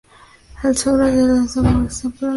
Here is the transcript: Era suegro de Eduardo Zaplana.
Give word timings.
Era 0.63 0.73
suegro 0.73 1.05
de 1.05 1.11
Eduardo 1.19 1.47
Zaplana. 1.47 1.89